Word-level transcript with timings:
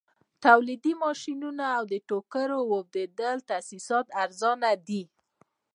تولیدي 0.45 0.93
ماشینونه 1.03 1.65
او 1.77 1.83
د 1.91 1.93
ټوکر 2.09 2.47
اوبدلو 2.63 3.45
تاسیسات 3.49 4.05
ارزانه 4.23 4.69
دي 4.87 5.03